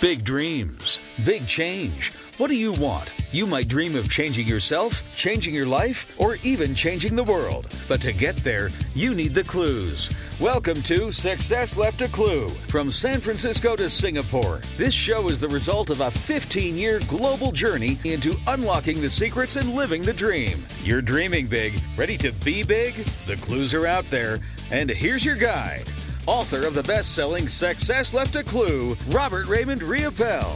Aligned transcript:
Big 0.00 0.24
dreams, 0.24 0.98
big 1.26 1.46
change. 1.46 2.14
What 2.38 2.48
do 2.48 2.56
you 2.56 2.72
want? 2.72 3.12
You 3.32 3.44
might 3.44 3.68
dream 3.68 3.94
of 3.96 4.08
changing 4.08 4.46
yourself, 4.46 5.02
changing 5.14 5.54
your 5.54 5.66
life, 5.66 6.18
or 6.18 6.38
even 6.42 6.74
changing 6.74 7.14
the 7.14 7.22
world. 7.22 7.68
But 7.86 8.00
to 8.00 8.14
get 8.14 8.38
there, 8.38 8.70
you 8.94 9.14
need 9.14 9.34
the 9.34 9.44
clues. 9.44 10.08
Welcome 10.40 10.80
to 10.84 11.12
Success 11.12 11.76
Left 11.76 12.00
a 12.00 12.08
Clue. 12.08 12.48
From 12.48 12.90
San 12.90 13.20
Francisco 13.20 13.76
to 13.76 13.90
Singapore, 13.90 14.62
this 14.78 14.94
show 14.94 15.28
is 15.28 15.38
the 15.38 15.48
result 15.48 15.90
of 15.90 16.00
a 16.00 16.10
15 16.10 16.78
year 16.78 16.98
global 17.06 17.52
journey 17.52 17.98
into 18.04 18.34
unlocking 18.46 19.02
the 19.02 19.10
secrets 19.10 19.56
and 19.56 19.74
living 19.74 20.00
the 20.00 20.14
dream. 20.14 20.64
You're 20.82 21.02
dreaming 21.02 21.46
big, 21.46 21.74
ready 21.98 22.16
to 22.16 22.32
be 22.42 22.62
big? 22.62 22.94
The 23.26 23.36
clues 23.36 23.74
are 23.74 23.86
out 23.86 24.08
there. 24.08 24.38
And 24.70 24.88
here's 24.88 25.26
your 25.26 25.36
guide 25.36 25.92
author 26.30 26.64
of 26.64 26.74
the 26.74 26.82
best 26.84 27.16
selling 27.16 27.48
Success 27.48 28.14
Left 28.14 28.36
a 28.36 28.44
Clue, 28.44 28.96
Robert 29.08 29.48
Raymond 29.48 29.80
Riopel. 29.80 30.46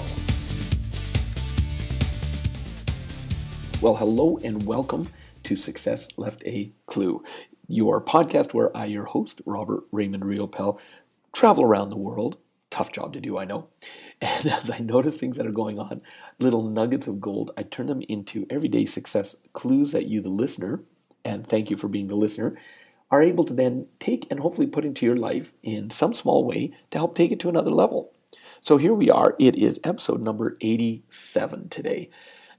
Well, 3.82 3.96
hello 3.96 4.38
and 4.44 4.64
welcome 4.64 5.08
to 5.42 5.56
Success 5.56 6.10
Left 6.16 6.44
a 6.46 6.70
Clue, 6.86 7.24
your 7.66 8.00
podcast 8.00 8.54
where 8.54 8.74
I, 8.76 8.84
your 8.84 9.06
host, 9.06 9.42
Robert 9.44 9.82
Raymond 9.90 10.22
Riopel, 10.22 10.78
travel 11.32 11.64
around 11.64 11.90
the 11.90 11.96
world. 11.96 12.36
Tough 12.70 12.92
job 12.92 13.12
to 13.14 13.20
do, 13.20 13.36
I 13.36 13.44
know. 13.44 13.66
And 14.20 14.46
as 14.46 14.70
I 14.70 14.78
notice 14.78 15.18
things 15.18 15.38
that 15.38 15.46
are 15.46 15.50
going 15.50 15.80
on, 15.80 16.02
little 16.38 16.62
nuggets 16.62 17.08
of 17.08 17.20
gold, 17.20 17.50
I 17.56 17.64
turn 17.64 17.86
them 17.86 18.02
into 18.02 18.46
everyday 18.48 18.86
success 18.86 19.34
clues 19.52 19.90
that 19.90 20.06
you, 20.06 20.20
the 20.20 20.30
listener, 20.30 20.82
and 21.24 21.44
thank 21.44 21.68
you 21.68 21.76
for 21.76 21.88
being 21.88 22.06
the 22.06 22.14
listener, 22.14 22.56
are 23.10 23.22
able 23.22 23.44
to 23.44 23.54
then 23.54 23.86
take 23.98 24.26
and 24.30 24.40
hopefully 24.40 24.66
put 24.66 24.84
into 24.84 25.06
your 25.06 25.16
life 25.16 25.52
in 25.62 25.90
some 25.90 26.14
small 26.14 26.44
way 26.44 26.72
to 26.90 26.98
help 26.98 27.14
take 27.14 27.30
it 27.30 27.40
to 27.40 27.48
another 27.48 27.70
level. 27.70 28.12
So 28.60 28.76
here 28.76 28.94
we 28.94 29.10
are. 29.10 29.36
It 29.38 29.56
is 29.56 29.78
episode 29.84 30.22
number 30.22 30.56
87 30.60 31.68
today. 31.68 32.10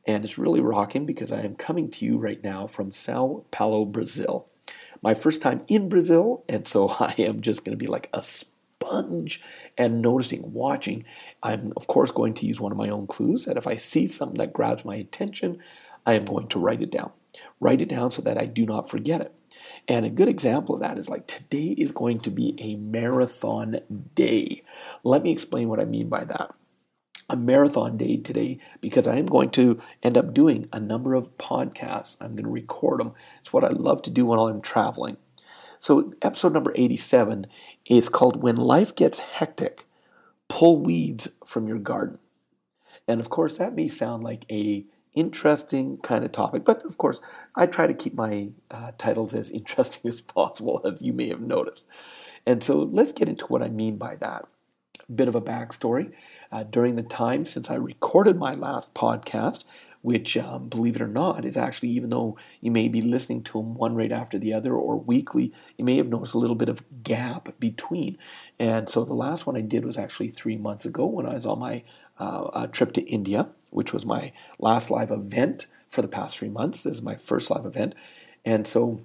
And 0.05 0.23
it's 0.23 0.37
really 0.37 0.61
rocking 0.61 1.05
because 1.05 1.31
I 1.31 1.41
am 1.41 1.55
coming 1.55 1.89
to 1.91 2.05
you 2.05 2.17
right 2.17 2.43
now 2.43 2.67
from 2.67 2.91
Sao 2.91 3.43
Paulo, 3.49 3.85
Brazil. 3.85 4.47
My 5.01 5.13
first 5.13 5.41
time 5.41 5.63
in 5.67 5.89
Brazil, 5.89 6.43
and 6.47 6.67
so 6.67 6.89
I 6.99 7.15
am 7.17 7.41
just 7.41 7.65
going 7.65 7.77
to 7.77 7.83
be 7.83 7.87
like 7.87 8.09
a 8.13 8.21
sponge 8.21 9.41
and 9.77 10.01
noticing, 10.01 10.53
watching. 10.53 11.05
I'm, 11.41 11.73
of 11.75 11.87
course, 11.87 12.11
going 12.11 12.35
to 12.35 12.45
use 12.45 12.61
one 12.61 12.71
of 12.71 12.77
my 12.77 12.89
own 12.89 13.07
clues 13.07 13.45
that 13.45 13.57
if 13.57 13.67
I 13.67 13.75
see 13.75 14.07
something 14.07 14.37
that 14.37 14.53
grabs 14.53 14.85
my 14.85 14.95
attention, 14.95 15.59
I 16.05 16.13
am 16.13 16.25
going 16.25 16.47
to 16.49 16.59
write 16.59 16.81
it 16.81 16.91
down. 16.91 17.11
Write 17.59 17.81
it 17.81 17.89
down 17.89 18.11
so 18.11 18.21
that 18.21 18.37
I 18.37 18.45
do 18.45 18.65
not 18.65 18.89
forget 18.89 19.21
it. 19.21 19.33
And 19.87 20.05
a 20.05 20.09
good 20.09 20.27
example 20.27 20.75
of 20.75 20.81
that 20.81 20.97
is 20.97 21.09
like 21.09 21.27
today 21.27 21.75
is 21.77 21.91
going 21.91 22.19
to 22.21 22.31
be 22.31 22.55
a 22.59 22.75
marathon 22.75 23.79
day. 24.15 24.63
Let 25.03 25.23
me 25.23 25.31
explain 25.31 25.69
what 25.69 25.79
I 25.79 25.85
mean 25.85 26.09
by 26.09 26.25
that. 26.25 26.53
A 27.29 27.35
marathon 27.35 27.97
day 27.97 28.17
today 28.17 28.59
because 28.81 29.07
I 29.07 29.17
am 29.17 29.25
going 29.25 29.49
to 29.51 29.81
end 30.03 30.17
up 30.17 30.33
doing 30.33 30.67
a 30.71 30.79
number 30.79 31.13
of 31.13 31.37
podcasts. 31.37 32.17
I'm 32.19 32.35
going 32.35 32.45
to 32.45 32.49
record 32.49 32.99
them. 32.99 33.13
It's 33.39 33.53
what 33.53 33.63
I 33.63 33.69
love 33.69 34.01
to 34.03 34.11
do 34.11 34.25
when 34.25 34.39
I'm 34.39 34.61
traveling. 34.61 35.17
So, 35.79 36.13
episode 36.21 36.53
number 36.53 36.71
87 36.75 37.47
is 37.85 38.09
called 38.09 38.41
When 38.41 38.55
Life 38.55 38.95
Gets 38.95 39.19
Hectic, 39.19 39.85
Pull 40.47 40.79
Weeds 40.79 41.27
from 41.45 41.67
Your 41.67 41.77
Garden. 41.77 42.17
And 43.07 43.19
of 43.19 43.29
course, 43.29 43.57
that 43.57 43.75
may 43.75 43.87
sound 43.87 44.23
like 44.23 44.45
a 44.49 44.85
interesting 45.15 45.97
kind 45.97 46.23
of 46.23 46.31
topic. 46.31 46.65
But 46.65 46.85
of 46.85 46.97
course, 46.97 47.21
I 47.55 47.65
try 47.65 47.87
to 47.87 47.93
keep 47.93 48.13
my 48.13 48.49
uh, 48.69 48.91
titles 48.97 49.33
as 49.33 49.49
interesting 49.51 50.09
as 50.09 50.21
possible, 50.21 50.81
as 50.85 51.01
you 51.01 51.13
may 51.13 51.29
have 51.29 51.41
noticed. 51.41 51.85
And 52.45 52.63
so 52.63 52.79
let's 52.79 53.11
get 53.11 53.29
into 53.29 53.45
what 53.45 53.63
I 53.63 53.69
mean 53.69 53.97
by 53.97 54.15
that. 54.17 54.45
Bit 55.13 55.27
of 55.27 55.35
a 55.35 55.41
backstory. 55.41 56.11
Uh, 56.51 56.63
during 56.63 56.95
the 56.95 57.03
time 57.03 57.45
since 57.45 57.69
I 57.69 57.75
recorded 57.75 58.37
my 58.37 58.55
last 58.55 58.93
podcast, 58.93 59.65
which, 60.01 60.37
um, 60.37 60.69
believe 60.69 60.95
it 60.95 61.01
or 61.01 61.07
not, 61.07 61.45
is 61.45 61.57
actually, 61.57 61.89
even 61.89 62.11
though 62.11 62.37
you 62.61 62.69
may 62.69 62.87
be 62.87 63.01
listening 63.01 63.41
to 63.41 63.53
them 63.53 63.73
one 63.73 63.95
right 63.95 64.11
after 64.11 64.37
the 64.37 64.53
other 64.53 64.75
or 64.75 64.97
weekly, 64.97 65.51
you 65.77 65.83
may 65.83 65.97
have 65.97 66.07
noticed 66.07 66.35
a 66.35 66.37
little 66.37 66.55
bit 66.55 66.69
of 66.69 66.83
gap 67.01 67.49
between. 67.59 68.15
And 68.59 68.87
so 68.87 69.03
the 69.03 69.15
last 69.15 69.47
one 69.47 69.57
I 69.57 69.61
did 69.61 69.83
was 69.83 69.97
actually 69.97 70.27
three 70.29 70.57
months 70.57 70.85
ago 70.85 71.07
when 71.07 71.25
I 71.25 71.33
was 71.33 71.47
on 71.47 71.57
my 71.57 71.83
uh, 72.19 72.67
trip 72.67 72.93
to 72.93 73.01
India 73.01 73.47
which 73.69 73.93
was 73.93 74.05
my 74.05 74.31
last 74.59 74.89
live 74.89 75.11
event 75.11 75.67
for 75.89 76.01
the 76.01 76.07
past 76.07 76.37
three 76.37 76.49
months. 76.49 76.83
This 76.83 76.97
is 76.97 77.01
my 77.01 77.15
first 77.15 77.49
live 77.49 77.65
event. 77.65 77.95
And 78.43 78.67
so, 78.67 79.01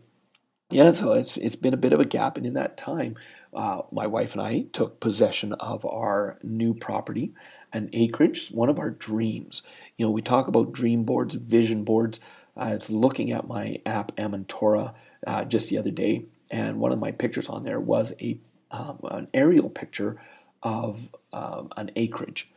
yeah, 0.71 0.93
so 0.93 1.13
it's, 1.13 1.37
it's 1.37 1.57
been 1.57 1.75
a 1.75 1.79
bit 1.79 1.93
of 1.93 2.01
a 2.01 2.05
gap. 2.05 2.37
And 2.37 2.47
in 2.47 2.55
that 2.55 2.77
time, 2.77 3.17
uh, 3.53 3.83
my 3.91 4.07
wife 4.07 4.35
and 4.35 4.43
I 4.43 4.67
took 4.73 5.01
possession 5.01 5.53
of 5.55 5.85
our 5.85 6.39
new 6.43 6.75
property, 6.75 7.35
an 7.73 7.91
acreage, 7.93 8.49
one 8.49 8.69
of 8.69 8.79
our 8.79 8.91
dreams. 8.91 9.63
You 9.97 10.07
know, 10.07 10.13
we 10.13 10.23
talk 10.23 10.47
about 10.47 10.73
dream 10.73 11.05
boards, 11.05 11.35
vision 11.35 11.85
boards. 11.85 12.21
I 12.57 12.75
was 12.75 12.91
looking 12.91 13.33
at 13.33 13.49
my 13.49 13.81
app 13.87 14.15
Amentora 14.17 14.95
uh, 15.27 15.45
just 15.45 15.69
the 15.69 15.79
other 15.79 15.91
day, 15.91 16.27
and 16.51 16.79
one 16.79 16.93
of 16.93 16.99
my 16.99 17.13
pictures 17.13 17.49
on 17.49 17.65
there 17.65 17.81
was 17.81 18.13
a 18.21 18.39
um, 18.71 19.01
an 19.05 19.29
aerial 19.35 19.69
picture 19.69 20.21
of 20.63 21.09
um, 21.33 21.71
an 21.77 21.91
acreage. 21.97 22.51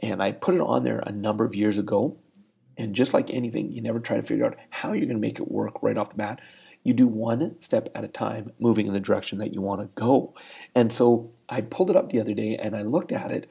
And 0.00 0.22
I 0.22 0.32
put 0.32 0.54
it 0.54 0.60
on 0.60 0.82
there 0.82 1.00
a 1.00 1.12
number 1.12 1.44
of 1.44 1.54
years 1.54 1.78
ago. 1.78 2.18
And 2.76 2.94
just 2.94 3.12
like 3.12 3.30
anything, 3.30 3.72
you 3.72 3.82
never 3.82 3.98
try 3.98 4.16
to 4.16 4.22
figure 4.22 4.46
out 4.46 4.56
how 4.70 4.92
you're 4.92 5.06
going 5.06 5.16
to 5.16 5.20
make 5.20 5.40
it 5.40 5.50
work 5.50 5.82
right 5.82 5.98
off 5.98 6.10
the 6.10 6.16
bat. 6.16 6.40
You 6.84 6.94
do 6.94 7.08
one 7.08 7.60
step 7.60 7.88
at 7.94 8.04
a 8.04 8.08
time, 8.08 8.52
moving 8.60 8.86
in 8.86 8.92
the 8.92 9.00
direction 9.00 9.38
that 9.38 9.52
you 9.52 9.60
want 9.60 9.80
to 9.80 9.88
go. 9.88 10.34
And 10.74 10.92
so 10.92 11.32
I 11.48 11.60
pulled 11.60 11.90
it 11.90 11.96
up 11.96 12.10
the 12.10 12.20
other 12.20 12.34
day 12.34 12.56
and 12.56 12.76
I 12.76 12.82
looked 12.82 13.10
at 13.10 13.32
it, 13.32 13.50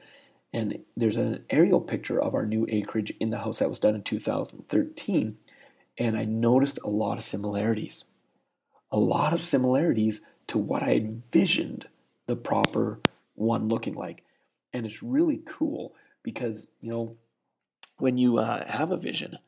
and 0.52 0.78
there's 0.96 1.18
an 1.18 1.44
aerial 1.50 1.80
picture 1.80 2.20
of 2.20 2.34
our 2.34 2.46
new 2.46 2.66
acreage 2.70 3.12
in 3.20 3.28
the 3.28 3.38
house 3.38 3.58
that 3.58 3.68
was 3.68 3.78
done 3.78 3.94
in 3.94 4.02
2013. 4.02 5.36
And 5.98 6.16
I 6.16 6.24
noticed 6.24 6.78
a 6.82 6.88
lot 6.88 7.18
of 7.18 7.24
similarities. 7.24 8.04
A 8.90 8.98
lot 8.98 9.34
of 9.34 9.42
similarities 9.42 10.22
to 10.46 10.56
what 10.56 10.82
I 10.82 10.92
envisioned 10.92 11.86
the 12.26 12.36
proper 12.36 13.00
one 13.34 13.68
looking 13.68 13.94
like. 13.94 14.24
And 14.72 14.86
it's 14.86 15.02
really 15.02 15.42
cool 15.44 15.94
because 16.30 16.68
you 16.82 16.90
know 16.90 17.16
when 17.96 18.18
you 18.18 18.36
uh, 18.36 18.70
have 18.70 18.90
a 18.90 18.96
vision 18.98 19.38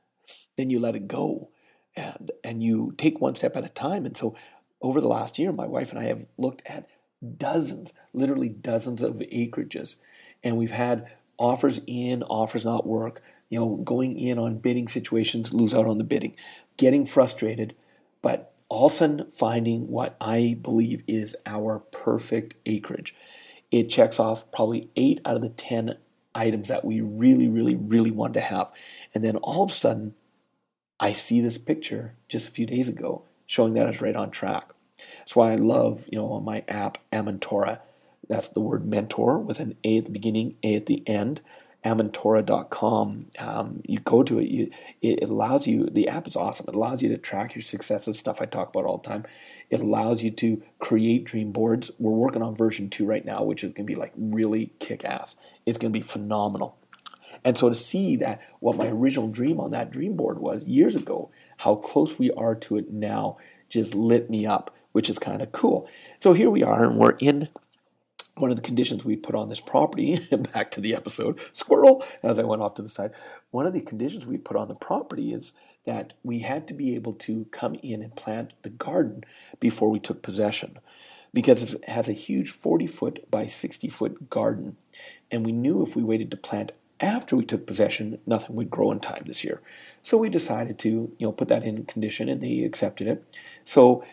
then 0.57 0.71
you 0.71 0.81
let 0.81 0.97
it 0.97 1.07
go 1.07 1.51
and 1.95 2.31
and 2.43 2.63
you 2.63 2.95
take 2.97 3.21
one 3.21 3.35
step 3.35 3.55
at 3.55 3.65
a 3.65 3.69
time. 3.69 4.07
And 4.07 4.17
so 4.17 4.35
over 4.81 5.01
the 5.01 5.09
last 5.09 5.39
year 5.39 5.53
my 5.53 5.67
wife 5.67 5.91
and 5.91 5.99
i 5.99 6.05
have 6.05 6.27
looked 6.39 6.63
at 6.65 6.89
dozens 7.37 7.93
literally 8.15 8.49
dozens 8.49 9.03
of 9.03 9.17
acreages. 9.17 9.97
And 10.43 10.57
we've 10.57 10.71
had 10.71 11.07
offers 11.39 11.81
in 11.87 12.23
offers 12.25 12.65
not 12.65 12.87
work 12.87 13.23
you 13.51 13.59
know 13.59 13.77
going 13.77 14.19
in 14.19 14.39
on 14.39 14.59
bidding 14.59 14.89
situations 14.89 15.53
lose 15.53 15.75
out 15.75 15.87
on 15.87 15.99
the 15.99 16.05
bidding 16.05 16.35
getting 16.77 17.07
frustrated 17.07 17.75
but 18.21 18.53
all 18.69 18.87
of 18.87 18.93
a 18.93 18.97
sudden 18.97 19.27
finding 19.33 19.89
what 19.89 20.15
i 20.21 20.59
believe 20.63 21.03
is 21.07 21.35
our 21.47 21.79
perfect 21.79 22.55
acreage. 22.67 23.15
It 23.71 23.89
checks 23.89 24.19
off 24.19 24.51
probably 24.53 24.91
eight 24.97 25.21
out 25.25 25.37
of 25.37 25.43
the 25.43 25.49
ten 25.49 25.97
items 26.35 26.69
that 26.69 26.85
we 26.85 27.01
really, 27.01 27.49
really, 27.49 27.77
really 27.77 28.11
want 28.11 28.35
to 28.35 28.41
have. 28.41 28.71
And 29.15 29.25
then 29.25 29.37
all 29.37 29.65
of 29.65 29.71
a 29.71 29.75
sudden, 29.75 30.15
I 30.99 31.13
see 31.13 31.41
this 31.41 31.59
picture 31.59 32.15
just 32.29 32.49
a 32.49 32.53
few 32.53 32.67
days 32.67 32.89
ago 32.89 33.23
showing 33.47 33.75
that 33.75 33.89
it's 33.89 34.01
right 34.01 34.17
on 34.17 34.31
track. 34.31 34.71
That's 35.19 35.35
why 35.35 35.53
I 35.53 35.57
love, 35.57 36.05
you 36.11 36.19
know, 36.19 36.33
on 36.33 36.45
my 36.45 36.63
app, 36.69 36.99
Amentora. 37.13 37.81
That's 38.29 38.49
the 38.49 38.61
word 38.61 38.87
mentor 38.87 39.39
with 39.39 39.61
an 39.61 39.77
A 39.83 39.99
at 39.99 40.05
the 40.05 40.11
beginning, 40.11 40.57
A 40.63 40.77
at 40.77 40.87
the 40.87 41.03
end. 41.09 41.41
Amentora.com. 41.85 43.27
Um, 43.39 43.81
you 43.87 43.99
go 44.01 44.23
to 44.23 44.39
it, 44.39 44.49
you, 44.49 44.71
it 45.01 45.23
allows 45.23 45.67
you, 45.67 45.89
the 45.91 46.09
app 46.09 46.27
is 46.27 46.37
awesome. 46.37 46.67
It 46.69 46.75
allows 46.75 47.03
you 47.03 47.09
to 47.09 47.19
track 47.19 47.55
your 47.55 47.63
successes, 47.63 48.19
stuff 48.19 48.43
I 48.43 48.47
talk 48.47 48.69
about 48.69 48.85
all 48.85 48.99
the 48.99 49.09
time. 49.09 49.25
It 49.71 49.81
allows 49.81 50.23
you 50.23 50.31
to 50.33 50.63
create 50.79 51.25
dream 51.25 51.53
boards. 51.53 51.91
We're 51.99 52.13
working 52.13 52.43
on 52.43 52.57
version 52.57 52.91
two 52.91 53.07
right 53.07 53.25
now, 53.25 53.43
which 53.43 53.65
is 53.65 53.73
going 53.73 53.87
to 53.87 53.91
be 53.91 53.99
like 53.99 54.13
really 54.17 54.73
kick 54.79 55.05
ass. 55.05 55.37
It's 55.65 55.79
going 55.79 55.93
to 55.93 55.99
be 55.99 56.05
phenomenal. 56.05 56.77
And 57.45 57.57
so 57.57 57.69
to 57.69 57.75
see 57.75 58.17
that 58.17 58.41
what 58.59 58.77
my 58.77 58.89
original 58.89 59.29
dream 59.29 59.61
on 59.61 59.71
that 59.71 59.91
dream 59.91 60.17
board 60.17 60.39
was 60.39 60.69
years 60.69 60.97
ago, 60.97 61.31
how 61.59 61.77
close 61.77 62.19
we 62.19 62.31
are 62.33 62.55
to 62.57 62.77
it 62.77 62.91
now 62.93 63.39
just 63.69 63.95
lit 63.95 64.29
me 64.29 64.45
up, 64.45 64.75
which 64.93 65.09
is 65.09 65.19
kind 65.19 65.41
of 65.41 65.53
cool. 65.53 65.89
So 66.19 66.33
here 66.33 66.51
we 66.51 66.63
are, 66.63 66.85
and 66.85 66.97
we're 66.97 67.17
in 67.21 67.49
one 68.41 68.51
of 68.51 68.57
the 68.57 68.63
conditions 68.63 69.05
we 69.05 69.17
put 69.17 69.35
on 69.35 69.49
this 69.49 69.61
property, 69.61 70.19
back 70.53 70.71
to 70.73 70.81
the 70.81 70.95
episode, 70.95 71.39
squirrel, 71.53 72.05
as 72.23 72.39
I 72.39 72.43
went 72.45 72.63
off 72.63 72.75
to 72.75 72.83
the 72.83 72.89
side. 72.89 73.13
One 73.51 73.67
of 73.67 73.75
the 73.75 73.81
conditions 73.81 74.27
we 74.27 74.39
put 74.39 74.57
on 74.57 74.69
the 74.69 74.75
property 74.75 75.33
is 75.33 75.55
that 75.85 76.13
we 76.23 76.41
had 76.41 76.69
to 76.69 76.75
be 76.75 76.95
able 76.95 77.15
to 77.15 77.47
come 77.51 77.75
in 77.83 78.03
and 78.03 78.15
plant 78.15 78.53
the 78.63 78.71
garden 78.71 79.25
before 79.59 79.91
we 79.91 79.99
took 79.99 80.23
possession 80.23 80.79
because 81.33 81.75
it 81.75 81.89
has 81.89 82.09
a 82.09 82.13
huge 82.13 82.51
40 82.51 82.87
foot 82.87 83.31
by 83.31 83.47
60 83.47 83.89
foot 83.89 84.31
garden. 84.31 84.77
And 85.31 85.45
we 85.45 85.53
knew 85.53 85.83
if 85.83 85.95
we 85.97 86.03
waited 86.03 86.31
to 86.33 86.37
plant 86.37 86.73
after 87.01 87.35
we 87.35 87.45
took 87.45 87.67
possession, 87.67 88.19
nothing 88.27 88.57
would 88.57 88.71
grow 88.71 88.93
in 88.93 89.01
time 89.01 89.23
this 89.27 89.43
year. 89.43 89.63
So 90.03 90.19
we 90.19 90.29
decided 90.29 90.79
to, 90.81 90.89
you 90.89 91.27
know, 91.27 91.33
put 91.33 91.49
that 91.49 91.65
in 91.65 91.85
condition 91.85 92.29
and 92.29 92.43
they 92.43 92.63
accepted 92.63 93.07
it. 93.07 93.25
So 93.65 94.05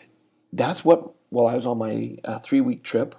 that's 0.52 0.84
what, 0.84 1.12
while 1.28 1.46
I 1.46 1.56
was 1.56 1.66
on 1.66 1.78
my 1.78 2.16
uh, 2.24 2.38
three 2.38 2.60
week 2.60 2.82
trip 2.82 3.14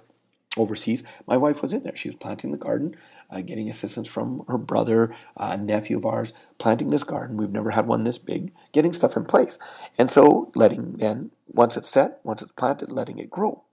overseas, 0.56 1.02
my 1.26 1.36
wife 1.36 1.62
was 1.62 1.72
in 1.72 1.82
there. 1.82 1.96
She 1.96 2.08
was 2.08 2.16
planting 2.16 2.50
the 2.52 2.58
garden. 2.58 2.96
uh, 3.30 3.40
getting 3.40 3.68
assistance 3.68 4.08
from 4.08 4.44
her 4.48 4.58
brother, 4.58 5.14
uh, 5.36 5.56
nephew 5.56 5.96
of 5.96 6.04
ours, 6.04 6.32
planting 6.58 6.90
this 6.90 7.04
garden. 7.04 7.36
We've 7.36 7.50
never 7.50 7.70
had 7.70 7.86
one 7.86 8.04
this 8.04 8.18
big, 8.18 8.52
getting 8.72 8.92
stuff 8.92 9.16
in 9.16 9.24
place. 9.24 9.58
And 9.96 10.10
so 10.10 10.50
letting 10.54 10.94
then, 10.94 11.30
once 11.46 11.76
it's 11.76 11.90
set, 11.90 12.20
once 12.24 12.42
it's 12.42 12.52
planted, 12.52 12.90
letting 12.90 13.18
it 13.18 13.30
grow. 13.30 13.64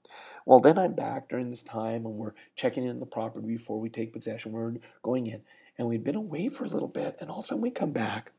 Well, 0.46 0.60
then 0.60 0.78
I'm 0.78 0.94
back 0.94 1.28
during 1.28 1.50
this 1.50 1.62
time 1.62 2.06
and 2.06 2.16
we're 2.16 2.34
checking 2.56 2.86
in 2.86 3.00
the 3.00 3.06
property 3.06 3.48
before 3.48 3.80
we 3.80 3.90
take 3.90 4.14
possession. 4.14 4.52
We're 4.52 4.76
going 5.04 5.28
in. 5.28 5.42
And 5.78 5.88
we'd 5.88 6.04
been 6.04 6.16
away 6.16 6.50
for 6.50 6.64
a 6.64 6.70
little 6.70 6.88
bit. 6.88 7.18
And 7.20 7.30
all 7.30 7.40
of 7.40 7.46
a 7.46 7.48
sudden 7.50 7.62
we 7.62 7.70
come 7.70 7.92
back 7.92 8.32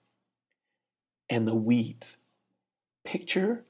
and 1.28 1.46
the 1.46 1.54
weeds. 1.54 2.16
Picture 3.04 3.64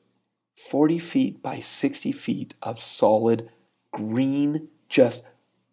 40 0.56 0.98
feet 0.98 1.42
by 1.42 1.60
60 1.60 2.12
feet 2.12 2.54
of 2.62 2.80
solid 2.80 3.50
green, 3.92 4.68
just, 4.88 5.22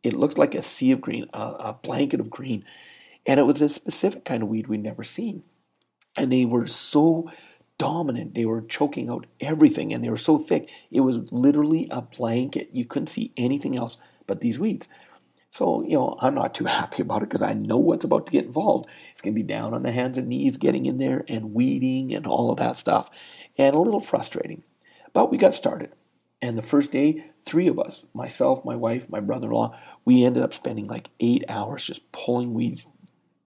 it 0.04 0.14
looked 0.14 0.38
like 0.38 0.56
a 0.56 0.62
sea 0.62 0.92
of 0.92 1.02
green, 1.02 1.28
a, 1.34 1.40
a 1.40 1.80
blanket 1.82 2.20
of 2.20 2.30
green. 2.30 2.66
And 3.26 3.40
it 3.40 3.44
was 3.44 3.62
a 3.62 3.70
specific 3.70 4.26
kind 4.26 4.44
of 4.44 4.50
weed 4.50 4.68
we'd 4.68 4.84
never 4.84 5.04
seen. 5.04 5.44
And 6.16 6.32
they 6.32 6.46
were 6.46 6.68
so 6.68 7.32
dominant. 7.78 8.36
They 8.36 8.46
were 8.46 8.62
choking 8.62 9.10
out 9.10 9.26
everything 9.40 9.94
and 9.94 10.04
they 10.04 10.10
were 10.10 10.18
so 10.18 10.38
thick. 10.38 10.70
It 10.92 11.02
was 11.02 11.32
literally 11.32 11.88
a 11.92 12.02
blanket. 12.02 12.70
You 12.72 12.86
couldn't 12.86 13.08
see 13.08 13.34
anything 13.36 13.78
else 13.78 13.98
but 14.28 14.42
these 14.42 14.60
weeds. 14.60 14.88
So, 15.50 15.84
you 15.84 15.94
know, 15.94 16.18
I'm 16.20 16.36
not 16.36 16.54
too 16.54 16.66
happy 16.80 17.02
about 17.02 17.24
it 17.24 17.30
because 17.30 17.42
I 17.42 17.54
know 17.54 17.78
what's 17.78 18.06
about 18.06 18.26
to 18.26 18.32
get 18.32 18.46
involved. 18.46 18.90
It's 19.12 19.22
going 19.22 19.34
to 19.34 19.42
be 19.42 19.48
down 19.48 19.74
on 19.74 19.84
the 19.84 19.92
hands 19.92 20.18
and 20.18 20.28
knees, 20.28 20.58
getting 20.58 20.86
in 20.86 20.98
there 20.98 21.24
and 21.28 21.54
weeding 21.54 22.14
and 22.14 22.28
all 22.28 22.52
of 22.52 22.58
that 22.58 22.78
stuff, 22.78 23.10
and 23.58 23.76
a 23.76 23.80
little 23.80 24.00
frustrating. 24.00 24.64
But 25.14 25.32
we 25.32 25.38
got 25.38 25.54
started. 25.54 25.92
And 26.46 26.60
the 26.60 26.62
first 26.62 26.92
day, 26.92 27.26
three 27.44 27.66
of 27.66 27.80
us, 27.80 28.06
myself, 28.14 28.64
my 28.64 28.76
wife, 28.76 29.10
my 29.10 29.20
brother 29.20 29.48
in 29.48 29.54
law, 29.54 29.76
we 30.06 30.24
ended 30.24 30.44
up 30.44 30.54
spending 30.54 30.86
like 30.86 31.10
eight 31.20 31.44
hours 31.50 31.88
just 31.88 32.12
pulling 32.12 32.54
weeds, 32.54 32.86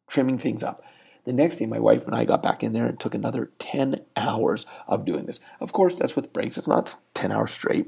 trimming 0.10 0.38
things 0.38 0.64
up. 0.64 0.84
The 1.24 1.32
next 1.32 1.56
day, 1.56 1.66
my 1.66 1.80
wife 1.80 2.06
and 2.06 2.14
I 2.14 2.26
got 2.26 2.44
back 2.44 2.62
in 2.62 2.74
there 2.74 2.88
and 2.88 3.00
took 3.00 3.16
another 3.16 3.52
10 3.58 4.02
hours 4.18 4.66
of 4.86 5.06
doing 5.06 5.28
this. 5.28 5.40
Of 5.62 5.72
course, 5.72 5.98
that's 5.98 6.18
with 6.18 6.34
breaks, 6.34 6.58
it's 6.58 6.68
not 6.68 6.94
10 7.14 7.32
hours 7.32 7.52
straight. 7.52 7.88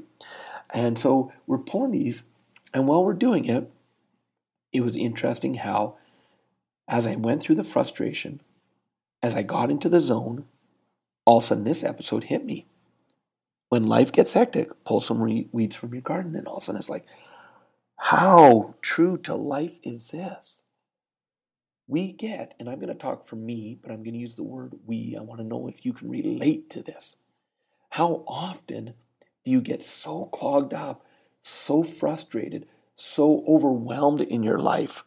And 0.72 0.98
so 0.98 1.30
we're 1.46 1.58
pulling 1.58 1.90
these, 1.90 2.30
and 2.72 2.88
while 2.88 3.04
we're 3.04 3.12
doing 3.12 3.44
it, 3.44 3.70
it 4.72 4.80
was 4.80 4.96
interesting 4.96 5.56
how, 5.56 5.96
as 6.88 7.06
I 7.06 7.16
went 7.16 7.42
through 7.42 7.56
the 7.56 7.64
frustration, 7.64 8.40
as 9.22 9.34
I 9.34 9.42
got 9.42 9.70
into 9.70 9.90
the 9.90 10.00
zone, 10.00 10.46
all 11.26 11.36
of 11.36 11.44
a 11.44 11.46
sudden 11.48 11.64
this 11.64 11.84
episode 11.84 12.24
hit 12.24 12.46
me. 12.46 12.64
When 13.72 13.86
life 13.86 14.12
gets 14.12 14.34
hectic, 14.34 14.84
pull 14.84 15.00
some 15.00 15.18
weeds 15.50 15.76
from 15.76 15.94
your 15.94 16.02
garden, 16.02 16.36
and 16.36 16.46
all 16.46 16.58
of 16.58 16.62
a 16.62 16.66
sudden 16.66 16.78
it's 16.78 16.90
like, 16.90 17.06
how 17.96 18.74
true 18.82 19.16
to 19.22 19.34
life 19.34 19.78
is 19.82 20.10
this? 20.10 20.60
we 21.86 22.12
get, 22.12 22.54
and 22.58 22.68
I'm 22.68 22.80
going 22.80 22.88
to 22.88 22.94
talk 22.94 23.24
for 23.26 23.36
me, 23.36 23.78
but 23.80 23.90
I'm 23.90 24.02
going 24.02 24.12
to 24.12 24.20
use 24.20 24.34
the 24.34 24.42
word 24.42 24.74
we. 24.86 25.16
I 25.18 25.22
want 25.22 25.40
to 25.40 25.46
know 25.46 25.68
if 25.68 25.86
you 25.86 25.94
can 25.94 26.10
relate 26.10 26.68
to 26.70 26.82
this. 26.82 27.16
How 27.90 28.24
often 28.26 28.92
do 29.44 29.50
you 29.50 29.62
get 29.62 29.82
so 29.82 30.26
clogged 30.26 30.74
up, 30.74 31.04
so 31.42 31.82
frustrated, 31.82 32.66
so 32.94 33.42
overwhelmed 33.48 34.20
in 34.20 34.42
your 34.42 34.58
life, 34.58 35.04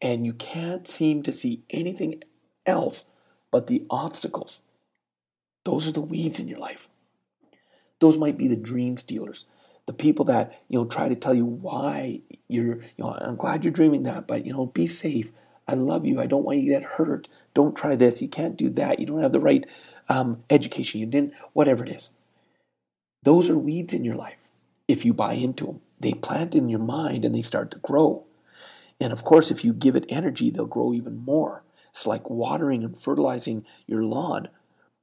and 0.00 0.24
you 0.24 0.32
can't 0.32 0.88
seem 0.88 1.22
to 1.22 1.32
see 1.32 1.64
anything 1.68 2.22
else 2.66 3.04
but 3.50 3.66
the 3.66 3.84
obstacles? 3.90 4.60
Those 5.64 5.86
are 5.86 5.92
the 5.92 6.00
weeds 6.00 6.40
in 6.40 6.48
your 6.48 6.58
life. 6.58 6.88
Those 8.00 8.18
might 8.18 8.36
be 8.36 8.48
the 8.48 8.56
dream 8.56 8.96
stealers, 8.96 9.46
the 9.86 9.92
people 9.92 10.24
that 10.26 10.60
you 10.68 10.78
know 10.78 10.86
try 10.86 11.08
to 11.08 11.14
tell 11.14 11.34
you 11.34 11.44
why 11.44 12.20
you're. 12.48 12.76
You 12.96 13.04
know, 13.04 13.14
I'm 13.14 13.36
glad 13.36 13.64
you're 13.64 13.72
dreaming 13.72 14.02
that, 14.04 14.26
but 14.26 14.44
you 14.44 14.52
know, 14.52 14.66
be 14.66 14.86
safe. 14.86 15.32
I 15.68 15.74
love 15.74 16.04
you. 16.04 16.20
I 16.20 16.26
don't 16.26 16.44
want 16.44 16.58
you 16.58 16.64
to 16.64 16.80
get 16.80 16.90
hurt. 16.92 17.28
Don't 17.54 17.76
try 17.76 17.94
this. 17.94 18.20
You 18.20 18.28
can't 18.28 18.56
do 18.56 18.70
that. 18.70 18.98
You 18.98 19.06
don't 19.06 19.22
have 19.22 19.32
the 19.32 19.38
right 19.38 19.64
um, 20.08 20.42
education. 20.50 21.00
You 21.00 21.06
didn't, 21.06 21.32
whatever 21.52 21.84
it 21.84 21.90
is. 21.90 22.10
Those 23.22 23.48
are 23.48 23.56
weeds 23.56 23.94
in 23.94 24.04
your 24.04 24.16
life. 24.16 24.48
If 24.88 25.04
you 25.04 25.12
buy 25.12 25.34
into 25.34 25.66
them, 25.66 25.80
they 26.00 26.14
plant 26.14 26.56
in 26.56 26.68
your 26.68 26.80
mind 26.80 27.24
and 27.24 27.34
they 27.34 27.42
start 27.42 27.70
to 27.70 27.78
grow. 27.78 28.24
And 29.00 29.12
of 29.12 29.22
course, 29.24 29.50
if 29.50 29.64
you 29.64 29.72
give 29.72 29.94
it 29.94 30.06
energy, 30.08 30.50
they'll 30.50 30.66
grow 30.66 30.92
even 30.92 31.18
more. 31.18 31.62
It's 31.90 32.06
like 32.06 32.28
watering 32.28 32.82
and 32.82 32.96
fertilizing 32.96 33.64
your 33.86 34.02
lawn. 34.02 34.48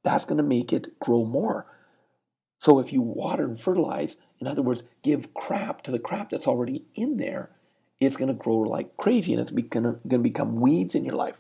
That's 0.03 0.25
going 0.25 0.38
to 0.38 0.44
make 0.44 0.73
it 0.73 0.99
grow 0.99 1.23
more. 1.23 1.65
So 2.59 2.80
if 2.80 2.92
you 2.92 3.01
water 3.01 3.44
and 3.44 3.59
fertilize, 3.59 4.18
in 4.39 4.48
other 4.48 4.62
words, 4.62 4.83
give 5.04 5.33
crap 5.33 5.81
to 5.83 5.92
the 5.92 6.00
crap 6.00 6.30
that's 6.30 6.48
already 6.48 6.86
in 6.95 7.18
there, 7.18 7.50
it's 8.00 8.18
going 8.18 8.27
to 8.27 8.33
grow 8.33 8.57
like 8.57 8.98
crazy 8.98 9.33
and 9.33 9.42
it's 9.42 9.51
going 9.51 10.00
to 10.07 10.18
become 10.19 10.59
weeds 10.59 10.95
in 10.95 11.06
your 11.06 11.15
life. 11.15 11.39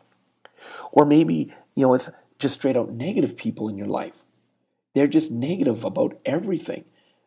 Or 0.91 1.05
maybe, 1.05 1.51
you 1.75 1.85
know, 1.85 1.93
it's 1.93 2.09
just 2.39 2.55
straight 2.55 2.77
out 2.77 2.91
negative 2.91 3.37
people 3.37 3.69
in 3.69 3.77
your 3.77 3.87
life. 3.87 4.23
They're 4.93 5.07
just 5.07 5.31
negative 5.31 5.83
about 5.83 6.19
everything, 6.25 6.85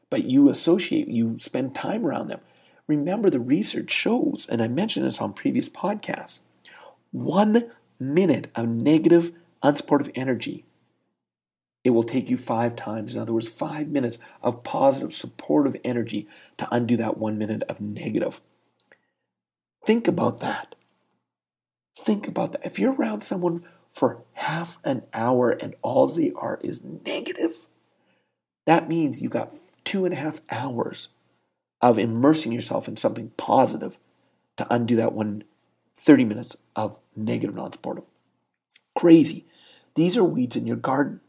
but 0.09 0.25
you 0.25 0.49
associate, 0.49 1.09
you 1.09 1.37
spend 1.39 1.75
time 1.75 2.05
around 2.05 2.29
them. 2.29 2.41
Remember, 2.89 3.31
the 3.31 3.39
research 3.39 3.93
shows, 3.93 4.47
and 4.49 4.61
I 4.61 4.67
mentioned 4.67 5.07
this 5.07 5.21
on 5.21 5.33
previous 5.33 5.69
podcasts, 5.69 6.41
one 7.13 7.71
minute 8.01 8.51
of 8.57 8.67
negative, 8.67 9.33
unsupportive 9.63 10.11
energy, 10.17 10.65
it 11.83 11.91
will 11.91 12.03
take 12.03 12.29
you 12.29 12.37
five 12.37 12.77
times. 12.77 13.15
In 13.15 13.21
other 13.21 13.33
words, 13.33 13.49
five 13.49 13.89
minutes 13.89 14.19
of 14.43 14.63
positive, 14.63 15.15
supportive 15.15 15.77
energy 15.85 16.29
to 16.59 16.69
undo 16.71 16.97
that 16.97 17.19
one 17.19 17.39
minute 17.39 17.63
of 17.69 17.81
negative. 17.81 18.41
Think 19.85 20.07
about 20.07 20.41
that. 20.41 20.75
Think 21.97 22.29
about 22.29 22.53
that. 22.53 22.65
If 22.65 22.79
you're 22.79 22.93
around 22.93 23.23
someone 23.23 23.65
for 23.91 24.23
half 24.35 24.79
an 24.85 25.03
hour 25.13 25.51
and 25.51 25.75
all 25.83 26.07
they 26.07 26.33
are 26.37 26.61
is 26.63 26.83
negative, 26.85 27.67
that 28.67 28.89
means 28.89 29.23
you've 29.23 29.33
got 29.33 29.55
two 29.85 30.05
and 30.05 30.15
a 30.15 30.19
half 30.19 30.41
hours 30.51 31.09
of 31.81 31.99
immersing 31.99 32.53
yourself 32.53 32.89
in 32.89 32.97
something 32.97 33.31
positive 33.37 33.99
to 34.57 34.67
undo 34.71 34.97
that 34.97 35.13
one 35.13 35.45
30 35.97 36.25
minutes 36.25 36.57
of 36.77 36.99
negative 37.17 37.55
non 37.55 37.73
supportive. 37.73 38.05
Crazy. 38.97 39.47
These 39.95 40.17
are 40.17 40.25
weeds 40.25 40.57
in 40.57 40.67
your 40.67 40.77
garden. 40.77 41.21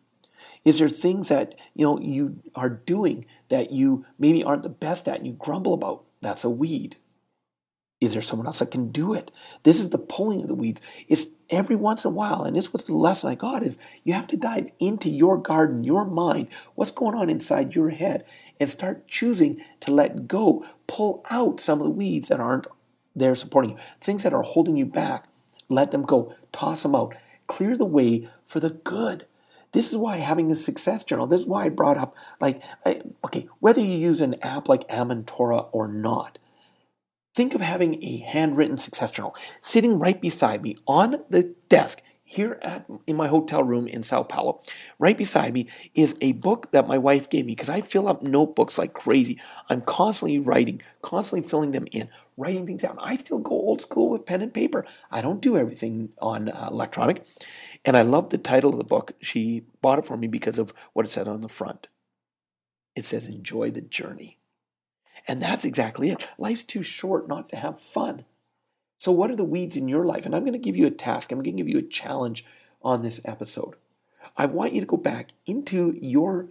Is 0.63 0.79
there 0.79 0.89
things 0.89 1.29
that 1.29 1.55
you 1.73 1.85
know 1.85 1.99
you 1.99 2.41
are 2.55 2.69
doing 2.69 3.25
that 3.49 3.71
you 3.71 4.05
maybe 4.19 4.43
aren't 4.43 4.63
the 4.63 4.69
best 4.69 5.07
at 5.07 5.17
and 5.17 5.27
you 5.27 5.33
grumble 5.33 5.73
about? 5.73 6.03
That's 6.21 6.43
a 6.43 6.49
weed. 6.49 6.97
Is 7.99 8.13
there 8.13 8.21
someone 8.21 8.47
else 8.47 8.59
that 8.59 8.71
can 8.71 8.91
do 8.91 9.13
it? 9.13 9.29
This 9.61 9.79
is 9.79 9.91
the 9.91 9.99
pulling 9.99 10.41
of 10.41 10.47
the 10.47 10.55
weeds. 10.55 10.81
It's 11.07 11.27
every 11.51 11.75
once 11.75 12.03
in 12.03 12.09
a 12.09 12.13
while, 12.13 12.41
and 12.43 12.55
this 12.55 12.73
was 12.73 12.83
the 12.83 12.97
lesson 12.97 13.29
I 13.29 13.35
got 13.35 13.61
is 13.61 13.77
you 14.03 14.13
have 14.13 14.25
to 14.27 14.37
dive 14.37 14.71
into 14.79 15.07
your 15.07 15.37
garden, 15.37 15.83
your 15.83 16.05
mind, 16.05 16.47
what's 16.73 16.91
going 16.91 17.15
on 17.15 17.29
inside 17.29 17.75
your 17.75 17.89
head, 17.89 18.25
and 18.59 18.67
start 18.67 19.07
choosing 19.07 19.63
to 19.81 19.91
let 19.91 20.27
go, 20.27 20.65
pull 20.87 21.23
out 21.29 21.59
some 21.59 21.79
of 21.79 21.83
the 21.83 21.91
weeds 21.91 22.29
that 22.29 22.39
aren't 22.39 22.65
there 23.15 23.35
supporting 23.35 23.71
you, 23.71 23.77
things 23.99 24.23
that 24.23 24.33
are 24.33 24.41
holding 24.41 24.77
you 24.77 24.85
back. 24.85 25.25
Let 25.69 25.91
them 25.91 26.03
go, 26.03 26.33
toss 26.51 26.83
them 26.83 26.95
out, 26.95 27.15
clear 27.45 27.77
the 27.77 27.85
way 27.85 28.29
for 28.47 28.59
the 28.59 28.71
good. 28.71 29.27
This 29.73 29.91
is 29.91 29.97
why 29.97 30.17
having 30.17 30.51
a 30.51 30.55
success 30.55 31.03
journal, 31.03 31.27
this 31.27 31.41
is 31.41 31.47
why 31.47 31.65
I 31.65 31.69
brought 31.69 31.97
up, 31.97 32.15
like, 32.39 32.61
okay, 33.23 33.47
whether 33.59 33.79
you 33.79 33.97
use 33.97 34.21
an 34.21 34.35
app 34.41 34.67
like 34.67 34.87
Amentora 34.89 35.69
or 35.71 35.87
not, 35.87 36.37
Think 37.33 37.55
of 37.55 37.61
having 37.61 38.03
a 38.03 38.17
handwritten 38.17 38.77
success 38.77 39.11
journal 39.11 39.35
sitting 39.61 39.97
right 39.99 40.19
beside 40.19 40.61
me 40.61 40.75
on 40.85 41.23
the 41.29 41.55
desk 41.69 42.01
here 42.31 42.57
at 42.61 42.85
in 43.07 43.17
my 43.17 43.27
hotel 43.27 43.61
room 43.61 43.87
in 43.87 44.03
Sao 44.03 44.23
Paulo. 44.23 44.61
Right 44.99 45.17
beside 45.17 45.53
me 45.53 45.67
is 45.93 46.15
a 46.21 46.31
book 46.31 46.71
that 46.71 46.87
my 46.87 46.97
wife 46.97 47.29
gave 47.29 47.45
me 47.45 47.51
because 47.51 47.69
I 47.69 47.81
fill 47.81 48.07
up 48.07 48.23
notebooks 48.23 48.77
like 48.77 48.93
crazy. 48.93 49.37
I'm 49.69 49.81
constantly 49.81 50.39
writing, 50.39 50.81
constantly 51.01 51.47
filling 51.47 51.71
them 51.71 51.87
in, 51.91 52.07
writing 52.37 52.65
things 52.65 52.83
down. 52.83 52.97
I 53.01 53.17
still 53.17 53.39
go 53.39 53.51
old 53.51 53.81
school 53.81 54.09
with 54.09 54.25
pen 54.25 54.41
and 54.41 54.53
paper. 54.53 54.85
I 55.11 55.21
don't 55.21 55.41
do 55.41 55.57
everything 55.57 56.09
on 56.21 56.47
uh, 56.47 56.69
electronic. 56.71 57.25
And 57.83 57.97
I 57.97 58.01
love 58.01 58.29
the 58.29 58.37
title 58.37 58.71
of 58.71 58.77
the 58.77 58.85
book. 58.85 59.11
She 59.19 59.65
bought 59.81 59.99
it 59.99 60.05
for 60.05 60.15
me 60.15 60.27
because 60.27 60.57
of 60.57 60.73
what 60.93 61.05
it 61.05 61.11
said 61.11 61.27
on 61.27 61.41
the 61.41 61.49
front. 61.49 61.89
It 62.95 63.03
says, 63.03 63.27
Enjoy 63.27 63.71
the 63.71 63.81
journey. 63.81 64.37
And 65.27 65.41
that's 65.41 65.65
exactly 65.65 66.09
it. 66.11 66.25
Life's 66.37 66.63
too 66.63 66.81
short 66.81 67.27
not 67.27 67.49
to 67.49 67.57
have 67.57 67.79
fun. 67.79 68.23
So, 69.01 69.11
what 69.11 69.31
are 69.31 69.35
the 69.35 69.43
weeds 69.43 69.77
in 69.77 69.87
your 69.87 70.05
life? 70.05 70.27
And 70.27 70.35
I'm 70.35 70.43
going 70.43 70.53
to 70.53 70.59
give 70.59 70.75
you 70.75 70.85
a 70.85 70.91
task, 70.91 71.31
I'm 71.31 71.39
going 71.39 71.57
to 71.57 71.63
give 71.63 71.67
you 71.67 71.79
a 71.79 71.81
challenge 71.81 72.45
on 72.83 73.01
this 73.01 73.19
episode. 73.25 73.73
I 74.37 74.45
want 74.45 74.73
you 74.73 74.79
to 74.79 74.85
go 74.85 74.95
back 74.95 75.31
into 75.47 75.97
your, 75.99 76.49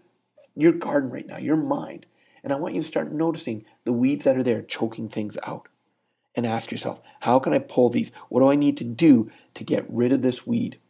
your 0.57 0.73
garden 0.73 1.11
right 1.11 1.29
now, 1.29 1.39
your 1.39 1.55
mind, 1.55 2.07
and 2.43 2.53
I 2.53 2.57
want 2.57 2.75
you 2.75 2.81
to 2.81 2.87
start 2.89 3.13
noticing 3.13 3.65
the 3.85 3.93
weeds 3.93 4.25
that 4.25 4.37
are 4.37 4.43
there 4.43 4.63
choking 4.63 5.09
things 5.09 5.39
out. 5.45 5.69
And 6.35 6.45
ask 6.45 6.73
yourself, 6.73 7.01
how 7.21 7.39
can 7.39 7.53
I 7.53 7.61
pull 7.61 7.89
these? 7.89 8.11
What 8.31 8.41
do 8.41 8.51
I 8.51 8.57
need 8.57 8.77
to 8.79 8.85
do 8.85 9.31
to 9.55 9.63
get 9.63 9.87
rid 9.89 10.11
of 10.11 10.23
this 10.23 10.45
weed? 10.45 10.81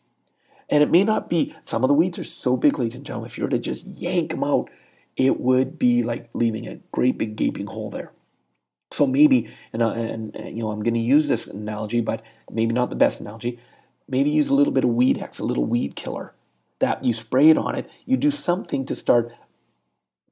And 0.70 0.82
it 0.82 0.90
may 0.90 1.04
not 1.04 1.28
be, 1.28 1.54
some 1.66 1.84
of 1.84 1.88
the 1.88 1.94
weeds 1.94 2.18
are 2.18 2.24
so 2.24 2.56
big, 2.56 2.78
ladies 2.78 2.94
and 2.94 3.04
gentlemen, 3.04 3.28
if 3.28 3.36
you 3.36 3.44
were 3.44 3.50
to 3.50 3.58
just 3.58 3.86
yank 3.86 4.30
them 4.30 4.44
out, 4.44 4.70
it 5.14 5.38
would 5.38 5.78
be 5.78 6.02
like 6.02 6.30
leaving 6.32 6.66
a 6.66 6.80
great 6.90 7.18
big 7.18 7.36
gaping 7.36 7.66
hole 7.66 7.90
there. 7.90 8.12
So 8.92 9.06
maybe, 9.06 9.48
and, 9.72 9.82
uh, 9.82 9.90
and, 9.90 10.34
and 10.34 10.56
you 10.56 10.62
know, 10.62 10.70
I'm 10.70 10.82
going 10.82 10.94
to 10.94 11.00
use 11.00 11.28
this 11.28 11.46
analogy, 11.46 12.00
but 12.00 12.22
maybe 12.50 12.74
not 12.74 12.90
the 12.90 12.96
best 12.96 13.20
analogy. 13.20 13.60
Maybe 14.08 14.30
use 14.30 14.48
a 14.48 14.54
little 14.54 14.72
bit 14.72 14.84
of 14.84 14.90
Weed 14.90 15.18
X, 15.18 15.38
a 15.38 15.44
little 15.44 15.64
weed 15.64 15.94
killer. 15.94 16.34
That 16.80 17.04
you 17.04 17.12
spray 17.12 17.50
it 17.50 17.58
on 17.58 17.74
it. 17.74 17.88
You 18.06 18.16
do 18.16 18.30
something 18.30 18.86
to 18.86 18.94
start 18.94 19.32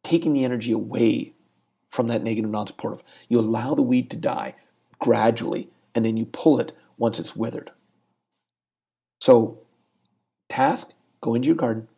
taking 0.03 0.33
the 0.33 0.45
energy 0.45 0.73
away 0.73 1.35
from 1.91 2.07
that 2.09 2.23
negative, 2.23 2.51
non-supportive. 2.51 3.05
You 3.29 3.39
allow 3.39 3.75
the 3.75 3.83
weed 3.83 4.11
to 4.11 4.17
die 4.17 4.55
gradually, 4.99 5.69
and 5.95 6.05
then 6.05 6.17
you 6.17 6.25
pull 6.25 6.59
it 6.59 6.73
once 6.97 7.21
it's 7.21 7.37
withered. 7.37 7.71
So, 9.21 9.61
task: 10.49 10.89
go 11.21 11.35
into 11.35 11.47
your 11.47 11.57
garden, 11.57 11.89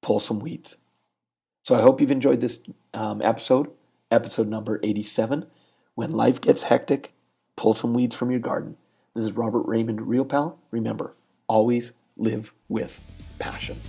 pull 0.00 0.18
some 0.18 0.40
weeds. 0.40 0.76
So 1.62 1.74
I 1.74 1.80
hope 1.80 2.00
you've 2.00 2.10
enjoyed 2.10 2.40
this 2.40 2.62
um, 2.92 3.22
episode, 3.22 3.70
episode 4.10 4.48
number 4.48 4.80
87. 4.82 5.46
When 5.94 6.10
life 6.10 6.40
gets 6.40 6.64
hectic, 6.64 7.12
pull 7.54 7.72
some 7.72 7.94
weeds 7.94 8.16
from 8.16 8.32
your 8.32 8.40
garden. 8.40 8.76
This 9.14 9.22
is 9.24 9.32
Robert 9.32 9.62
Raymond 9.62 10.00
Riopel. 10.00 10.56
Remember, 10.72 11.14
always 11.46 11.92
live 12.16 12.52
with 12.68 13.00
passion. 13.38 13.80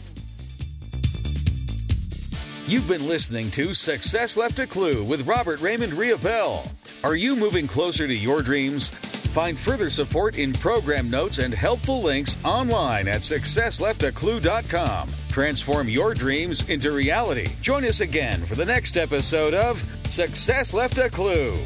You've 2.67 2.87
been 2.87 3.07
listening 3.07 3.49
to 3.51 3.73
Success 3.73 4.37
Left 4.37 4.59
a 4.59 4.67
Clue 4.67 5.03
with 5.03 5.25
Robert 5.25 5.61
Raymond 5.61 5.93
Riopel. 5.93 6.69
Are 7.03 7.15
you 7.15 7.35
moving 7.35 7.67
closer 7.67 8.07
to 8.07 8.13
your 8.13 8.43
dreams? 8.43 8.89
Find 8.89 9.57
further 9.57 9.89
support 9.89 10.37
in 10.37 10.53
program 10.53 11.09
notes 11.09 11.39
and 11.39 11.53
helpful 11.53 12.03
links 12.03 12.37
online 12.45 13.07
at 13.07 13.21
successleftaclue.com. 13.21 15.09
Transform 15.27 15.89
your 15.89 16.13
dreams 16.13 16.69
into 16.69 16.91
reality. 16.91 17.47
Join 17.61 17.83
us 17.83 18.01
again 18.01 18.39
for 18.41 18.53
the 18.55 18.65
next 18.65 18.95
episode 18.95 19.55
of 19.55 19.83
Success 20.05 20.73
Left 20.73 20.97
a 20.99 21.09
Clue. 21.09 21.57